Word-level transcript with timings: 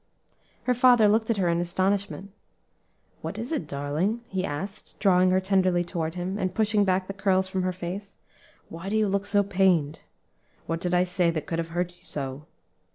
Her 0.63 0.73
father 0.73 1.07
looked 1.07 1.29
at 1.29 1.37
her 1.37 1.47
in 1.47 1.59
astonishment. 1.61 2.31
"What 3.21 3.37
is 3.37 3.51
it, 3.51 3.67
darling?" 3.67 4.21
he 4.27 4.43
asked, 4.43 4.97
drawing 4.97 5.29
her 5.29 5.39
tenderly 5.39 5.83
toward 5.83 6.15
him, 6.15 6.39
and 6.39 6.55
pushing 6.55 6.83
back 6.83 7.05
the 7.05 7.13
curls 7.13 7.47
from 7.47 7.61
her 7.61 7.71
face; 7.71 8.17
"why 8.67 8.89
do 8.89 8.97
you 8.97 9.07
look 9.07 9.27
so 9.27 9.43
pained? 9.43 10.01
what 10.65 10.81
did 10.81 10.95
I 10.95 11.03
say 11.03 11.29
that 11.29 11.45
could 11.45 11.59
have 11.59 11.67
hurt 11.69 11.91
you 11.91 12.01
so? 12.01 12.47